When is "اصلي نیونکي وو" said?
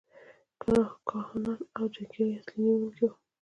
2.39-3.15